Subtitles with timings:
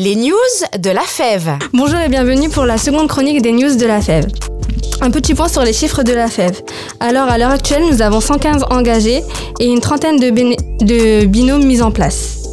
[0.00, 0.36] Les news
[0.78, 1.58] de la fève.
[1.72, 4.26] Bonjour et bienvenue pour la seconde chronique des news de la fève.
[5.00, 6.62] Un petit point sur les chiffres de la fève.
[7.00, 9.24] Alors, à l'heure actuelle, nous avons 115 engagés
[9.58, 12.44] et une trentaine de, binômes mis en place.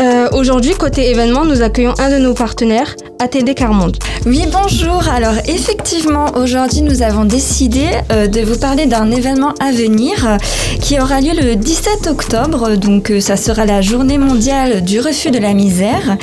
[0.00, 3.96] Euh, aujourd'hui, côté événement, nous accueillons un de nos partenaires, ATD Carmonde.
[4.26, 5.08] Oui, bonjour.
[5.08, 10.36] Alors effectivement, aujourd'hui, nous avons décidé euh, de vous parler d'un événement à venir euh,
[10.80, 12.74] qui aura lieu le 17 octobre.
[12.74, 16.16] Donc euh, ça sera la journée mondiale du refus de la misère.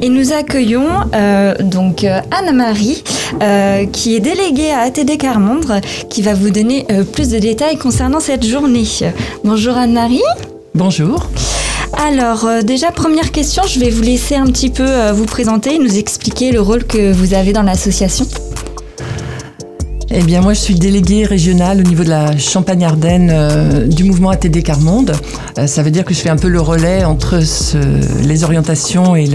[0.00, 0.86] Et nous accueillons
[1.60, 3.02] donc Anne-Marie,
[3.92, 8.44] qui est déléguée à ATD Carmondre, qui va vous donner plus de détails concernant cette
[8.44, 8.86] journée.
[9.44, 10.22] Bonjour Anne-Marie.
[10.74, 11.28] Bonjour.
[11.98, 15.74] Alors, euh, déjà, première question, je vais vous laisser un petit peu euh, vous présenter
[15.74, 18.26] et nous expliquer le rôle que vous avez dans l'association.
[20.16, 24.30] Eh bien, moi, je suis déléguée régionale au niveau de la Champagne-Ardenne euh, du mouvement
[24.30, 25.12] ATD Carmonde.
[25.58, 27.40] Euh, ça veut dire que je fais un peu le relais entre
[28.22, 29.26] les orientations et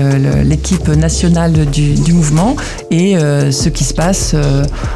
[0.45, 2.55] l'équipe nationale du, mouvement
[2.91, 4.33] et euh, ce qui se passe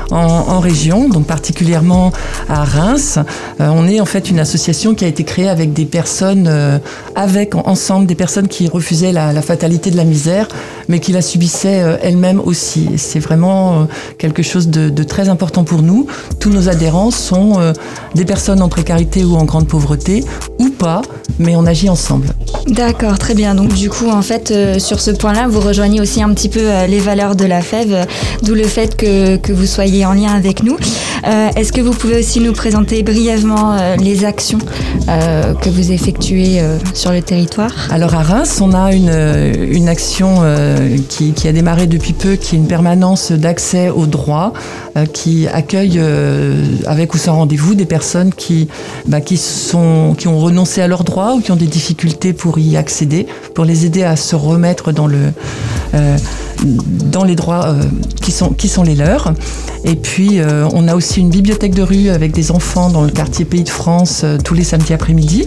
[0.10, 2.14] en, région, donc particulièrement
[2.48, 3.20] à Reims.
[3.60, 6.50] on est en fait une association qui a été créée avec des personnes,
[7.16, 10.48] avec ensemble des personnes qui refusaient la, fatalité de la misère,
[10.88, 12.92] mais qui la subissaient elles-mêmes aussi.
[12.96, 16.08] C'est vraiment quelque chose de, de très important pour nous.
[16.40, 17.74] Tous nos adhérents sont euh,
[18.16, 20.24] des personnes en précarité ou en grande pauvreté,
[20.60, 21.02] ou pas,
[21.40, 22.28] mais on agit ensemble.
[22.68, 23.56] D'accord, très bien.
[23.56, 26.62] Donc du coup, en fait, euh, sur ce point-là, vous rejoignez aussi un petit peu
[26.62, 28.06] euh, les valeurs de la FEV,
[28.44, 30.78] d'où le fait que, que, vous soyez en lien avec nous.
[31.56, 34.58] Est-ce que vous pouvez aussi nous présenter brièvement les actions
[35.08, 36.62] que vous effectuez
[36.94, 37.72] sur le territoire?
[37.92, 39.14] Alors à Reims, on a une,
[39.72, 40.42] une action
[41.08, 44.52] qui, qui, a démarré depuis peu, qui est une permanence d'accès aux droits,
[45.14, 48.68] qui accueille euh, avec ou sans rendez-vous des personnes qui,
[49.08, 52.60] bah, qui, sont, qui ont renoncé à leurs droits ou qui ont des difficultés pour
[52.60, 55.32] y accéder, pour les aider à se remettre dans, le,
[55.94, 56.18] euh,
[56.66, 57.84] dans les droits euh,
[58.22, 59.34] qui, sont, qui sont les leurs.
[59.86, 60.40] Et puis,
[60.74, 63.70] on a aussi une bibliothèque de rue avec des enfants dans le quartier Pays de
[63.70, 65.46] France tous les samedis après-midi,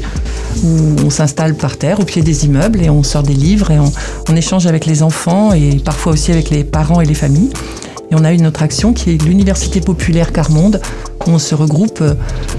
[0.62, 3.78] où on s'installe par terre au pied des immeubles et on sort des livres et
[3.78, 3.91] on,
[4.28, 7.48] on échange avec les enfants et parfois aussi avec les parents et les familles.
[8.10, 10.80] Et on a une autre action qui est l'Université populaire Carmonde,
[11.26, 12.14] où on se regroupe euh,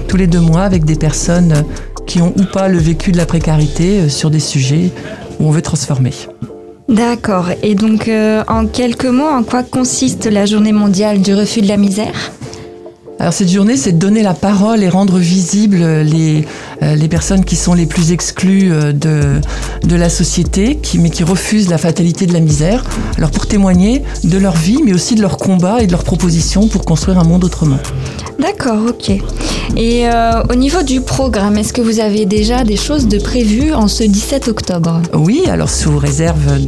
[0.06, 1.62] tous les deux mois avec des personnes euh,
[2.06, 4.90] qui ont ou pas le vécu de la précarité euh, sur des sujets
[5.40, 6.12] où on veut transformer.
[6.88, 7.50] D'accord.
[7.62, 8.10] Et donc,
[8.48, 12.32] en quelques mots, en quoi consiste la journée mondiale du refus de la misère?
[13.20, 16.44] Alors cette journée, c'est de donner la parole et rendre visibles les,
[16.82, 21.78] euh, personnes qui sont les plus exclues euh, de, la société, mais qui refusent la
[21.78, 22.84] fatalité de la misère.
[23.16, 26.68] Alors pour témoigner de leur vie, mais aussi de leur combat et de leurs propositions
[26.68, 27.78] pour construire un monde autrement.
[28.38, 29.18] D'accord, ok.
[29.76, 33.72] Et euh, au niveau du programme, est-ce que vous avez déjà des choses de prévues
[33.72, 35.02] en ce 17 octobre?
[35.14, 36.62] Oui, alors sous réserve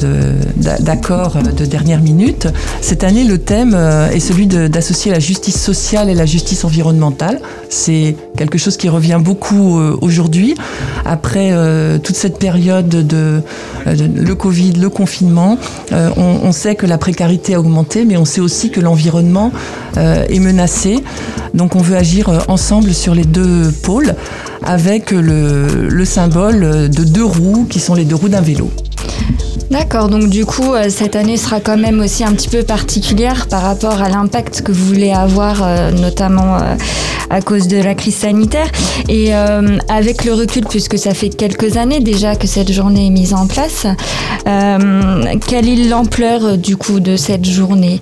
[0.56, 2.48] d'accords de, dernière minute.
[2.80, 3.74] Cette année, le thème
[4.12, 7.40] est celui d'associer la justice sociale et la justice environnementale.
[7.68, 10.54] C'est quelque chose qui revient beaucoup aujourd'hui,
[11.04, 13.42] après euh, toute cette période de,
[13.86, 15.58] euh, le Covid, le confinement,
[15.92, 19.52] euh, on, sait que la précarité a augmenté, mais on sait aussi que l'environnement
[19.96, 21.02] est menacé.
[21.54, 24.14] Donc on veut agir ensemble sur les deux pôles
[24.62, 28.70] avec le, le symbole de deux roues qui sont les deux roues d'un vélo.
[29.70, 33.46] D'accord, donc du coup, euh, cette année sera quand même aussi un petit peu particulière
[33.46, 36.74] par rapport à l'impact que vous voulez avoir, euh, notamment euh,
[37.30, 38.66] à cause de la crise sanitaire.
[39.08, 43.34] Et avec le recul, puisque ça fait quelques années déjà que cette journée est mise
[43.34, 43.86] en place,
[44.44, 48.00] quelle est l'ampleur du coup de cette journée?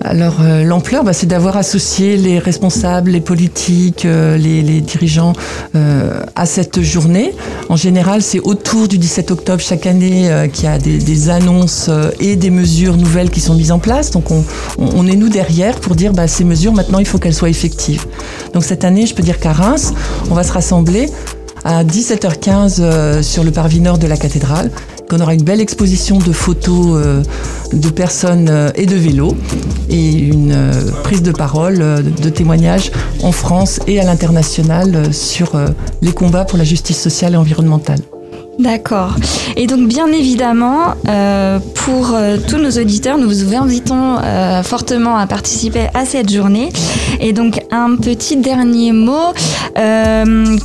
[0.00, 5.32] Alors euh, l'ampleur, bah, c'est d'avoir associé les responsables, les politiques, euh, les, dirigeants
[5.74, 7.34] euh, à cette journée.
[7.68, 11.88] En général, c'est autour du 17 octobre chaque année qu'il y a des, annonces
[12.20, 14.10] et des mesures nouvelles qui sont mises en place.
[14.10, 17.48] Donc on, est nous derrière pour dire bah, ces mesures, maintenant, il faut qu'elles soient
[17.48, 18.04] effectives.
[18.52, 19.94] Donc cette année, je peux dire qu'à Reims,
[20.30, 21.08] on va se rassembler
[21.64, 24.70] à 17h15 sur le parvis nord de la cathédrale
[25.08, 27.22] qu'on aura une belle exposition de photos euh,
[27.72, 29.36] de personnes euh, et de vélos
[29.88, 32.90] et une euh, prise de parole, de témoignages
[33.22, 35.52] en France et à l'international sur
[36.02, 38.00] les combats pour la justice sociale et environnementale.
[38.58, 39.14] D'accord.
[39.56, 45.16] Et donc bien évidemment, euh, pour euh, tous nos auditeurs, nous vous invitons euh, fortement
[45.16, 46.70] à participer à cette journée.
[47.20, 49.32] Et donc un petit dernier mot,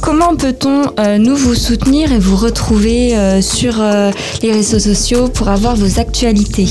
[0.01, 0.81] comment peut-on
[1.18, 3.81] nous vous soutenir et vous retrouver sur
[4.42, 6.68] les réseaux sociaux pour avoir vos actualités?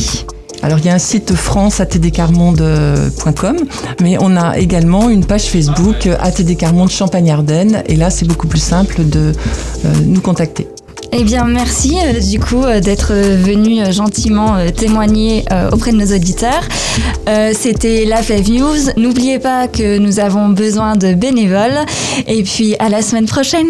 [0.63, 3.57] Alors il y a un site franceatdcarmonde.com,
[4.01, 9.09] mais on a également une page Facebook ATD Champagne-Ardenne, et là c'est beaucoup plus simple
[9.09, 9.33] de
[10.05, 10.69] nous contacter.
[11.11, 15.97] Eh bien, merci euh, du coup euh, d'être venu euh, gentiment euh, témoigner auprès de
[15.97, 16.63] nos auditeurs.
[17.53, 18.93] C'était la Fave News.
[18.97, 21.85] N'oubliez pas que nous avons besoin de bénévoles.
[22.27, 23.67] Et puis à la semaine prochaine.